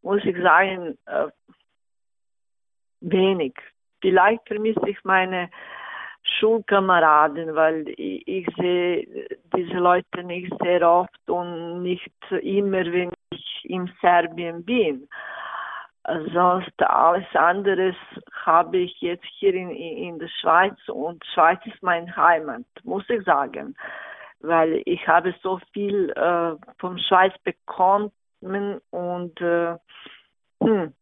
muss 0.00 0.24
ich 0.24 0.36
sagen, 0.38 0.96
äh, 1.04 1.26
wenig. 3.02 3.52
Vielleicht 4.00 4.48
vermisse 4.48 4.88
ich 4.88 5.04
meine 5.04 5.50
Schulkameraden, 6.38 7.54
weil 7.54 7.88
ich, 7.96 8.26
ich, 8.26 8.46
sehe 8.56 9.28
diese 9.56 9.78
Leute 9.78 10.22
nicht 10.24 10.52
sehr 10.62 10.88
oft 10.88 11.30
und 11.30 11.82
nicht 11.82 12.12
immer, 12.42 12.84
wenn 12.84 13.12
ich 13.30 13.60
in 13.64 13.90
Serbien 14.00 14.64
bin. 14.64 15.08
Sonst 16.32 16.82
alles 16.82 17.26
anderes 17.34 17.96
habe 18.44 18.78
ich 18.78 19.00
jetzt 19.00 19.24
hier 19.38 19.54
in, 19.54 19.70
in 19.70 20.18
der 20.18 20.28
Schweiz 20.28 20.76
und 20.88 21.24
Schweiz 21.32 21.60
ist 21.64 21.82
mein 21.82 22.14
Heimat, 22.14 22.64
muss 22.82 23.08
ich 23.08 23.24
sagen, 23.24 23.74
weil 24.40 24.82
ich 24.84 25.08
habe 25.08 25.34
so 25.42 25.58
viel 25.72 26.10
äh, 26.10 26.56
vom 26.78 26.98
Schweiz 26.98 27.32
bekommen 27.42 28.12
und 28.90 29.40
äh, 29.40 29.76
hm, 30.62 30.92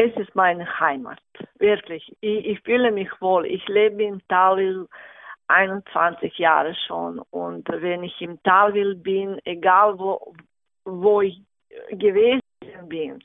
es 0.00 0.16
ist 0.16 0.34
meine 0.34 0.66
Heimat, 0.80 1.20
wirklich. 1.58 2.16
Ich, 2.20 2.46
ich 2.46 2.60
fühle 2.60 2.90
mich 2.90 3.10
wohl. 3.20 3.44
Ich 3.44 3.66
lebe 3.68 4.02
in 4.02 4.22
Talwil 4.28 4.88
21 5.48 6.38
Jahre 6.38 6.74
schon 6.86 7.18
und 7.30 7.68
wenn 7.68 8.04
ich 8.04 8.18
im 8.20 8.42
Talwil 8.42 8.94
bin, 8.94 9.38
egal 9.44 9.98
wo, 9.98 10.34
wo 10.84 11.20
ich 11.20 11.42
gewesen 11.90 12.40
bin, 12.84 13.18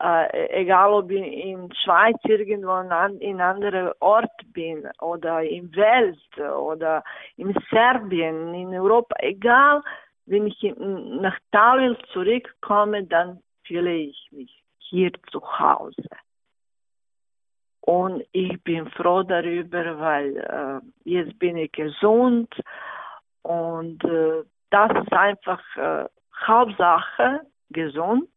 äh, 0.00 0.62
egal 0.62 0.92
ob 0.92 1.10
ich 1.10 1.20
in 1.20 1.70
Schweiz 1.84 2.16
irgendwo 2.22 2.78
in 2.80 2.92
einem 2.92 3.40
anderen 3.40 3.92
Ort 4.00 4.36
bin 4.54 4.88
oder 5.00 5.42
in 5.42 5.74
Welt 5.76 6.38
oder 6.38 7.04
in 7.36 7.52
Serbien, 7.68 8.54
in 8.54 8.68
Europa, 8.68 9.16
egal, 9.18 9.82
wenn 10.24 10.46
ich 10.46 10.74
nach 10.78 11.36
Tallinn 11.52 11.96
zurückkomme, 12.12 13.04
dann 13.04 13.42
fühle 13.66 13.92
ich 13.92 14.28
mich 14.30 14.65
hier 14.88 15.12
zu 15.30 15.40
Hause. 15.58 16.08
Und 17.80 18.24
ich 18.32 18.60
bin 18.64 18.90
froh 18.90 19.22
darüber, 19.22 19.98
weil 20.00 20.36
äh, 20.36 20.80
jetzt 21.08 21.38
bin 21.38 21.56
ich 21.56 21.70
gesund 21.70 22.52
und 23.42 24.02
äh, 24.04 24.42
das 24.70 24.90
ist 25.02 25.12
einfach 25.12 25.62
äh, 25.76 26.06
Hauptsache, 26.46 27.42
gesund. 27.70 28.30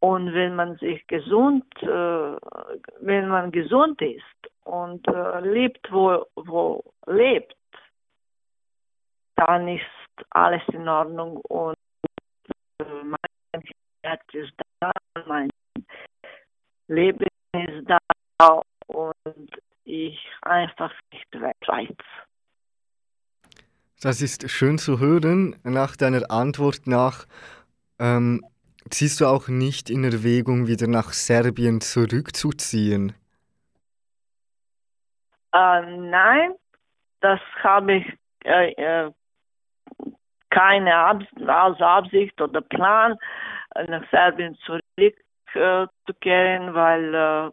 Und 0.00 0.32
wenn 0.32 0.54
man 0.54 0.76
sich 0.76 1.06
gesund, 1.08 1.66
äh, 1.82 2.36
wenn 3.00 3.28
man 3.28 3.50
gesund 3.50 4.00
ist 4.00 4.22
und 4.64 5.06
äh, 5.08 5.40
lebt, 5.40 5.90
wo, 5.90 6.24
wo 6.36 6.82
lebt, 7.06 7.56
dann 9.36 9.68
ist 9.68 9.84
alles 10.30 10.62
in 10.72 10.88
Ordnung 10.88 11.36
und 11.48 11.76
äh, 12.80 12.84
mein 13.04 13.62
Herz 14.02 14.22
ist 14.32 14.52
da, 14.56 14.67
mein 15.26 15.50
Leben 16.88 17.26
ist 17.52 17.88
da 17.88 18.62
und 18.86 19.50
ich 19.84 20.18
einfach 20.42 20.92
nicht 21.12 21.26
wegreiz. 21.32 21.96
Das 24.00 24.22
ist 24.22 24.48
schön 24.48 24.78
zu 24.78 25.00
hören. 25.00 25.56
Nach 25.64 25.96
deiner 25.96 26.30
Antwort 26.30 26.86
nach 26.86 27.26
ähm, 27.98 28.44
ziehst 28.90 29.20
du 29.20 29.26
auch 29.26 29.48
nicht 29.48 29.90
in 29.90 30.04
Erwägung, 30.04 30.66
wieder 30.66 30.86
nach 30.86 31.12
Serbien 31.12 31.80
zurückzuziehen? 31.80 33.12
Äh, 35.52 35.96
nein, 35.96 36.52
das 37.20 37.40
habe 37.62 37.94
ich 37.94 38.06
äh, 38.44 38.70
äh, 38.72 39.10
keine 40.50 40.94
Ab 40.94 41.22
also 41.46 41.84
Absicht 41.84 42.40
oder 42.40 42.60
Plan, 42.60 43.16
nach 43.86 44.02
Serbien 44.10 44.58
zurückzukehren, 44.64 46.74
weil 46.74 47.14
äh, 47.14 47.50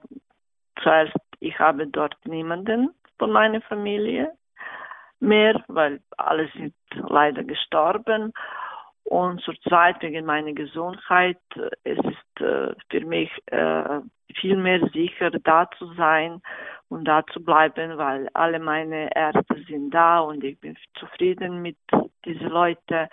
zuerst 0.82 1.14
ich 1.40 1.58
habe 1.60 1.88
dort 1.88 2.16
niemanden 2.26 2.90
von 3.20 3.32
meiner 3.32 3.62
Familie 3.62 4.32
mehr, 5.20 5.64
weil 5.68 6.02
alle 6.18 6.48
sind 6.50 6.74
leider 7.10 7.44
gestorben. 7.44 8.34
Und 9.04 9.42
zurzeit 9.42 10.02
wegen 10.02 10.26
meiner 10.26 10.54
Gesundheit, 10.54 11.38
äh, 11.56 11.70
es 11.84 12.00
ist 12.00 12.42
äh, 12.42 12.74
für 12.90 13.06
mich 13.06 13.30
äh, 13.48 14.00
viel 14.34 14.58
mehr 14.58 14.80
sicher, 14.94 15.32
da 15.32 15.70
zu 15.78 15.94
sein 15.94 16.42
und 16.90 17.06
da 17.06 17.26
zu 17.28 17.44
bleiben, 17.44 17.98
weil 17.98 18.30
alle 18.34 18.60
meine 18.60 19.16
Ärzte 19.16 19.64
sind 19.68 19.92
da 19.92 20.20
und 20.20 20.44
ich 20.44 20.60
bin 20.60 20.76
zufrieden 20.96 21.62
mit 21.62 21.78
diesen 22.26 22.50
Leuten. 22.50 23.08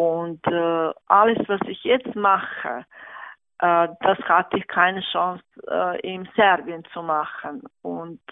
Und 0.00 0.40
äh, 0.46 0.94
alles, 1.08 1.38
was 1.46 1.60
ich 1.66 1.84
jetzt 1.84 2.14
mache, 2.14 2.86
äh, 3.58 3.88
das 4.00 4.18
hatte 4.20 4.56
ich 4.56 4.66
keine 4.66 5.02
Chance 5.12 5.44
äh, 5.68 6.00
in 6.00 6.26
Serbien 6.34 6.82
zu 6.94 7.02
machen. 7.02 7.62
Und 7.82 8.22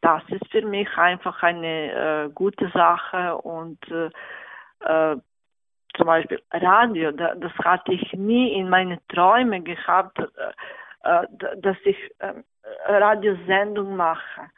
das 0.00 0.22
ist 0.28 0.50
für 0.50 0.62
mich 0.62 0.88
einfach 0.96 1.42
eine 1.42 1.92
äh, 1.92 2.30
gute 2.30 2.70
Sache 2.70 3.36
und 3.36 3.78
äh, 3.90 4.06
äh, 4.88 5.16
zum 5.98 6.06
Beispiel 6.06 6.42
Radio, 6.50 7.12
das 7.12 7.52
hatte 7.62 7.92
ich 7.92 8.14
nie 8.14 8.54
in 8.54 8.70
meine 8.70 8.98
Träume 9.08 9.60
gehabt, 9.62 10.18
dass 11.02 11.76
ich 11.84 11.96
ähm, 12.20 12.44
Radiosendung 12.86 13.96
mache. 13.96 14.50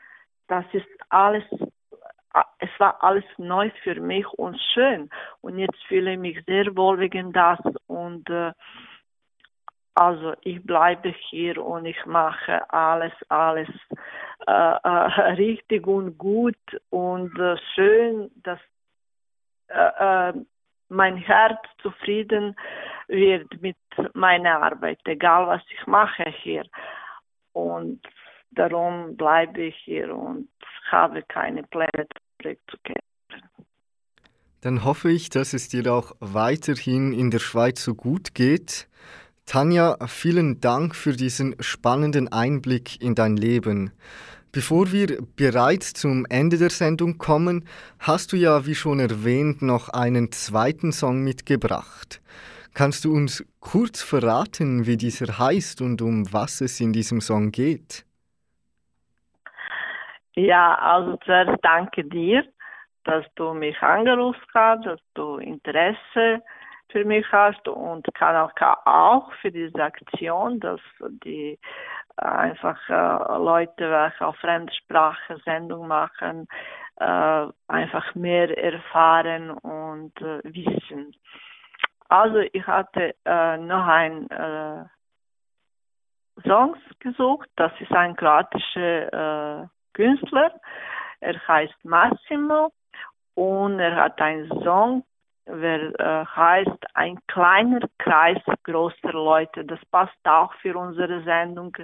Das 0.49 0.65
ist 0.73 0.89
alles, 1.11 1.45
es 2.59 2.71
war 2.79 3.03
alles 3.03 3.25
neu 3.39 3.71
für 3.83 4.01
mich 4.01 4.27
und 4.35 4.61
schön. 4.75 5.11
Und 5.41 5.59
jetzt 5.59 5.83
fühle 5.85 6.13
ich 6.13 6.19
mich 6.19 6.45
sehr 6.47 6.77
wohl 6.77 6.99
wegen 6.99 7.33
das 7.33 7.59
und 7.87 8.29
also 9.99 10.35
ich 10.43 10.63
bleibe 10.63 11.13
hier 11.29 11.65
und 11.65 11.85
ich 11.85 12.07
mache 12.07 12.71
alles, 12.73 13.13
alles 13.29 13.69
äh, 14.47 14.53
äh, 14.53 15.33
richtig 15.33 15.89
und 15.89 16.17
gut 16.17 16.57
und 16.91 17.37
äh, 17.37 17.57
schön, 17.75 18.31
dass 18.45 18.61
äh, 19.67 20.29
äh, 20.29 20.33
mein 20.89 21.17
Herz 21.17 21.59
zufrieden 21.83 22.55
wird 23.09 23.61
mit 23.61 23.77
meiner 24.15 24.63
Arbeit, 24.63 25.01
egal 25.05 25.49
was 25.49 25.63
ich 25.69 25.85
mache 25.89 26.31
hier. 26.31 26.65
Und 27.53 28.01
darum 28.51 29.17
bleibe 29.17 29.63
ich 29.63 29.77
hier 29.85 30.15
und 30.15 30.49
habe 30.91 31.23
keine 31.23 31.63
Pläne 31.65 32.07
zurückzukehren. 32.41 33.03
Dann 34.61 34.85
hoffe 34.85 35.11
ich, 35.11 35.31
dass 35.31 35.53
es 35.53 35.69
dir 35.69 35.93
auch 35.93 36.13
weiterhin 36.19 37.13
in 37.13 37.31
der 37.31 37.39
Schweiz 37.39 37.85
so 37.85 37.95
gut 37.95 38.35
geht. 38.35 38.89
Tanja, 39.47 39.97
vielen 40.09 40.61
Dank 40.61 40.97
für 40.97 41.13
diesen 41.13 41.55
spannenden 41.61 42.29
Einblick 42.29 43.01
in 43.01 43.15
dein 43.15 43.37
Leben. 43.37 43.93
Bevor 44.51 44.93
wir 44.93 45.19
bereits 45.37 45.93
zum 45.93 46.27
Ende 46.27 46.59
der 46.59 46.71
Sendung 46.71 47.19
kommen, 47.19 47.65
hast 47.99 48.33
du 48.33 48.37
ja, 48.37 48.67
wie 48.67 48.75
schon 48.75 48.99
erwähnt, 48.99 49.63
noch 49.63 49.91
einen 49.91 50.33
zweiten 50.33 50.91
Song 50.91 51.23
mitgebracht. 51.23 52.21
Kannst 52.75 53.05
du 53.05 53.13
uns 53.13 53.45
kurz 53.61 54.03
verraten, 54.03 54.87
wie 54.87 54.97
dieser 54.97 55.39
heißt 55.39 55.83
und 55.83 56.03
um 56.03 56.33
was 56.33 56.61
es 56.61 56.81
in 56.81 56.93
diesem 56.93 57.21
Song 57.21 57.53
geht? 57.53 58.05
Ja, 60.39 60.77
also 60.77 61.17
zuerst 61.25 61.59
danke 61.63 62.05
dir, 62.05 62.45
dass 63.03 63.25
du 63.35 63.55
mich 63.55 63.83
angerufen 63.83 64.41
hast, 64.55 64.87
dass 64.87 65.01
du 65.15 65.39
Interesse 65.39 66.45
für 66.91 67.05
mich 67.05 67.27
hast 67.33 67.67
und 67.67 68.07
Kanal 68.15 68.49
K 68.55 68.81
auch 68.85 69.33
für 69.41 69.51
diese 69.51 69.83
Aktion, 69.83 70.61
dass 70.61 70.81
die 71.25 71.59
äh, 72.19 72.25
einfach 72.25 72.79
äh, 72.89 73.37
Leute, 73.37 73.91
welche 73.91 74.25
auf 74.25 74.37
Fremdsprache 74.37 75.39
Sendung 75.45 75.89
machen, 75.89 76.47
äh, 77.01 77.47
einfach 77.67 78.15
mehr 78.15 78.57
erfahren 78.57 79.51
und 79.51 80.15
wissen. 80.21 81.17
Also 82.09 82.39
ich 82.53 82.65
hatte 82.65 83.17
noch 83.27 83.87
ein 83.87 84.29
Songs 86.47 86.79
gesucht, 87.01 87.51
das 87.57 87.73
ist 87.81 87.91
ein 87.91 88.15
kroatischer 88.15 89.69
Künstler, 89.99 90.53
er 91.19 91.35
heißt 91.49 91.85
Massimo 91.85 92.71
und 93.35 93.81
er 93.81 93.97
hat 93.97 94.21
einen 94.21 94.49
Song 94.63 95.03
wer, 95.49 95.99
äh, 95.99 96.25
heißt 96.25 96.85
ein 96.95 97.19
kleiner 97.27 97.81
Kreis 97.99 98.39
großer 98.63 99.13
Leute. 99.13 99.65
Das 99.65 99.81
passt 99.91 100.25
auch 100.25 100.53
für 100.63 100.79
unsere 100.79 101.23
Sendung 101.25 101.77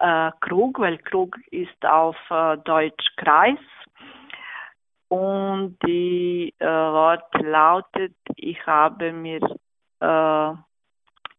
äh, 0.00 0.30
Krug, 0.40 0.78
weil 0.78 0.96
Krug 0.96 1.36
ist 1.50 1.84
auf 1.84 2.16
äh, 2.30 2.56
Deutsch 2.64 3.04
Kreis. 3.16 3.58
Und 5.08 5.76
die 5.86 6.54
äh, 6.58 6.66
Wort 6.66 7.34
lautet, 7.34 8.16
ich 8.36 8.66
habe 8.66 9.12
mir, 9.12 9.42
äh, 10.00 10.52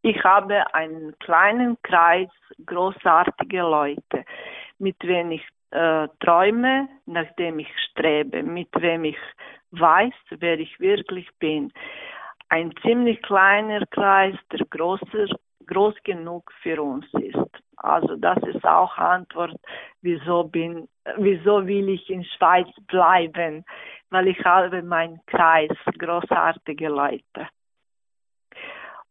ich 0.04 0.24
habe 0.24 0.76
einen 0.76 1.18
kleinen 1.18 1.78
Kreis 1.82 2.30
großartige 2.68 3.62
Leute, 3.62 4.26
mit 4.78 4.98
wem 5.02 5.32
ich 5.32 5.44
äh, 5.74 6.08
träume, 6.20 6.88
nach 7.06 7.32
dem 7.38 7.60
ich 7.60 7.70
strebe, 7.90 8.44
mit 8.44 8.70
wem 8.80 9.06
ich 9.06 9.18
weiß, 9.72 10.14
wer 10.30 10.60
ich 10.60 10.80
wirklich 10.80 11.28
bin. 11.40 11.72
Ein 12.50 12.74
ziemlich 12.84 13.22
kleiner 13.24 13.86
Kreis, 13.88 14.36
der 14.52 14.66
großer, 14.70 15.26
groß 15.66 15.96
genug 16.04 16.52
für 16.62 16.82
uns 16.82 17.06
ist. 17.14 17.38
Also 17.78 18.16
das 18.16 18.38
ist 18.44 18.64
auch 18.64 18.96
Antwort, 18.98 19.60
wieso 20.02 20.44
bin, 20.44 20.88
wieso 21.18 21.66
will 21.66 21.90
ich 21.90 22.08
in 22.10 22.24
Schweiz 22.24 22.70
bleiben, 22.88 23.66
weil 24.12 24.28
ich 24.28 24.46
habe 24.46 24.84
meinen 24.84 25.20
Kreis, 25.26 25.72
großartige 25.98 26.90
Leute. 26.90 27.48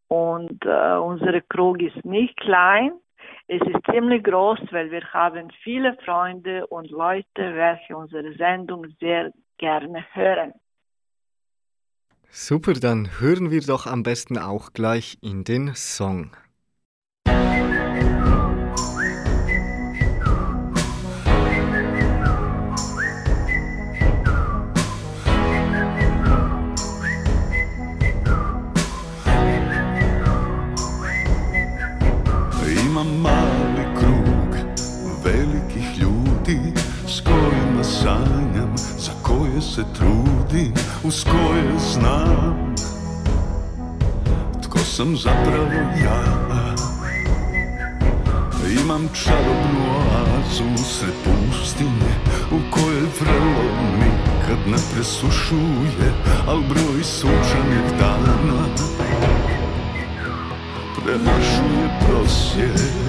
Und 0.07 0.64
äh, 0.64 0.96
unsere 0.96 1.42
Krug 1.42 1.83
ist 1.83 2.05
nicht 2.05 2.37
klein, 2.37 2.92
es 3.48 3.61
ist 3.61 3.85
ziemlich 3.90 4.24
groß, 4.24 4.61
weil 4.70 4.90
wir 4.90 5.04
haben 5.12 5.50
viele 5.62 5.96
Freunde 6.04 6.66
und 6.68 6.90
Leute, 6.90 7.26
welche 7.37 7.96
unsere 7.96 8.32
Sendung 8.35 8.87
sehr 9.00 9.32
gerne 9.58 10.04
hören. 10.12 10.52
Super, 12.28 12.72
dann 12.72 13.20
hören 13.20 13.50
wir 13.50 13.61
doch 13.61 13.87
am 13.87 14.02
besten 14.02 14.38
auch 14.38 14.72
gleich 14.72 15.18
in 15.20 15.44
den 15.44 15.74
Song. 15.74 16.35
Se 39.83 39.99
trudim, 39.99 40.73
uz 41.05 41.25
koje 41.25 41.79
znam. 41.92 42.75
Tko 44.62 44.79
sam 44.79 45.16
zapravo 45.16 45.73
ja? 46.05 46.42
Imam 48.85 49.09
čarobnu 49.25 49.81
oazu 49.97 50.85
sred 50.85 51.14
pustinje 51.25 52.14
U 52.53 52.71
kojoj 52.71 53.07
vrelo 53.21 53.62
nikad 53.99 54.59
ne 54.66 54.79
presušuje 54.95 56.12
Al 56.49 56.61
broj 56.68 57.03
sunčanih 57.03 57.99
dana 58.01 58.66
Premašuje 61.05 62.01
prosjek. 62.01 63.03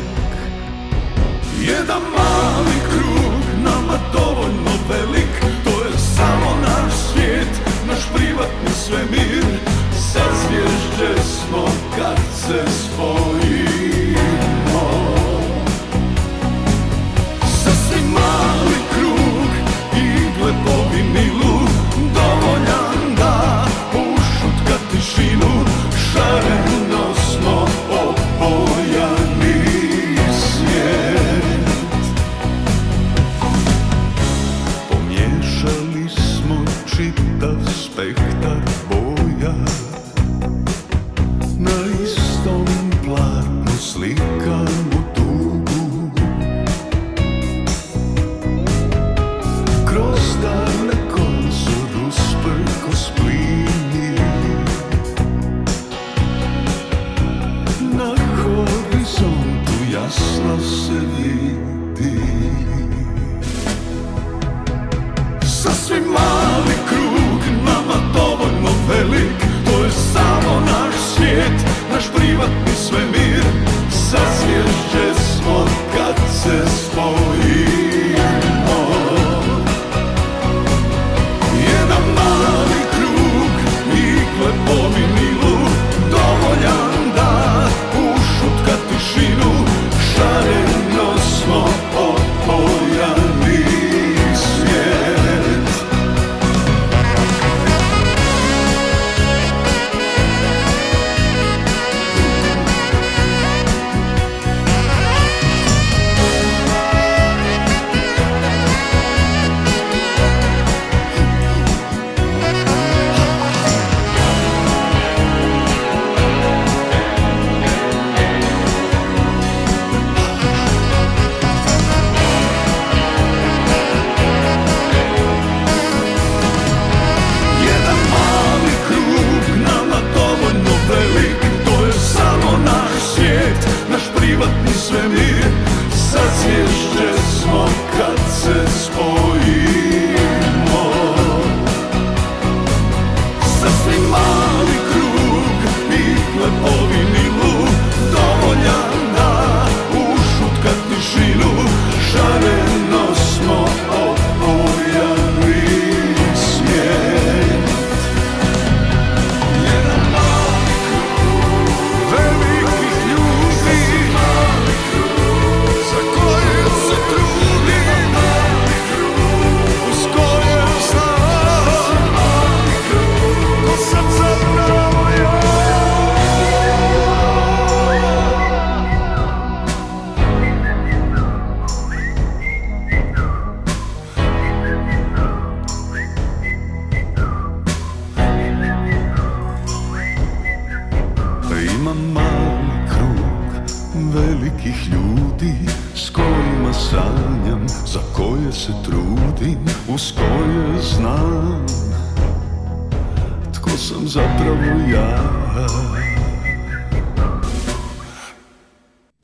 Jedan 1.61 2.01
mali 2.01 2.77
krug, 2.89 3.63
nama 3.63 3.97
dovoljno 4.13 4.71
velik 4.89 5.63
To 5.63 5.72
samo 6.15 6.55
naš 6.61 6.93
svijet, 6.93 7.61
naš 7.87 7.99
privatni 8.15 8.69
svemir. 8.85 9.45
Sa 10.11 10.23
zvježđe 10.41 11.23
smo 11.23 11.65
kad 11.97 12.17
se 12.35 12.63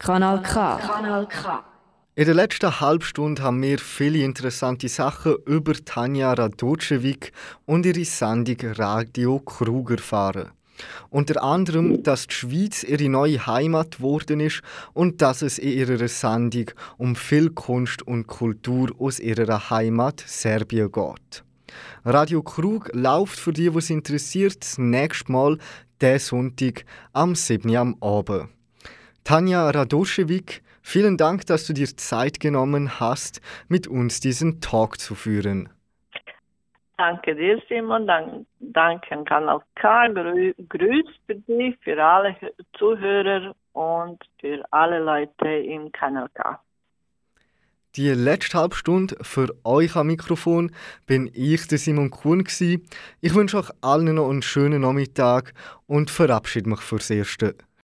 Kanal 0.10 0.42
K. 0.42 0.80
Kanal 0.80 1.28
K. 1.28 1.64
In 2.16 2.26
der 2.26 2.34
letzten 2.34 2.80
Halbstunde 2.80 3.44
haben 3.44 3.62
wir 3.62 3.78
viele 3.78 4.24
interessante 4.24 4.90
Sachen 4.90 5.36
über 5.46 5.74
Tanja 5.74 6.34
Radocevic 6.34 7.32
und 7.68 7.86
ihre 7.86 8.04
Sendung 8.06 8.58
Radio 8.74 9.38
Krug 9.38 9.92
erfahren. 9.92 10.50
Unter 11.12 11.44
anderem, 11.44 12.02
dass 12.02 12.26
die 12.26 12.34
Schweiz 12.34 12.84
ihre 12.84 13.08
neue 13.08 13.46
Heimat 13.46 13.98
geworden 13.98 14.40
ist 14.40 14.64
und 14.94 15.22
dass 15.22 15.44
es 15.44 15.60
in 15.60 15.74
ihrer 15.74 16.08
Sendung 16.08 16.72
um 16.98 17.16
viel 17.16 17.52
Kunst 17.52 18.02
und 18.02 18.26
Kultur 18.26 18.90
aus 18.98 19.20
ihrer 19.20 19.70
Heimat 19.70 20.24
Serbien 20.26 20.92
geht. 20.92 21.44
Radio 22.04 22.42
Krug 22.42 22.90
läuft 22.94 23.40
für 23.40 23.54
die, 23.54 23.76
was 23.76 23.92
interessiert, 23.92 24.62
das 24.62 24.80
nächste 24.80 25.32
Mal 25.32 25.60
diesen 26.02 26.20
Sonntag 26.20 26.86
am 27.14 27.36
7. 27.36 27.70
Uhr 27.70 27.78
am 27.78 27.96
Abend. 28.02 28.50
Tanja 29.24 29.70
Radoschewik, 29.70 30.62
vielen 30.82 31.18
Dank, 31.18 31.46
dass 31.46 31.68
du 31.68 31.74
dir 31.74 31.88
Zeit 31.88 32.40
genommen 32.40 33.00
hast, 33.00 33.42
mit 33.68 33.88
uns 33.88 34.20
diesen 34.20 34.62
Talk 34.62 35.00
zu 35.00 35.16
führen. 35.16 35.70
Danke 36.98 37.34
dir, 37.34 37.62
Simon. 37.70 38.06
Dank, 38.08 38.46
danke 38.60 39.16
an 39.16 39.24
Kanal 39.24 39.62
K. 39.76 40.08
Grü 40.10 40.54
Grüß 40.68 41.06
für 41.26 41.36
dich, 41.36 41.78
für 41.82 42.04
alle 42.04 42.36
Zuhörer 42.78 43.56
und 43.72 44.22
für 44.42 44.62
alle 44.72 45.00
Leute 45.00 45.48
im 45.48 45.92
Kanal 45.94 46.28
K. 46.34 46.60
Die 47.96 48.10
letzte 48.10 48.58
Halbstunde 48.58 49.16
für 49.22 49.48
euch 49.64 49.96
am 49.96 50.08
Mikrofon 50.08 50.72
bin 51.08 51.32
ich, 51.34 51.68
der 51.68 51.78
Simon 51.78 52.10
Kuhn. 52.10 52.46
Ich 52.46 53.34
wünsche 53.34 53.58
euch 53.58 53.70
allen 53.82 54.16
noch 54.16 54.30
einen 54.30 54.42
schönen 54.42 54.82
Nachmittag 54.82 55.54
und 55.88 56.12
verabschiede 56.12 56.70
mich 56.70 56.82
fürs 56.82 57.10
Erste. 57.10 57.56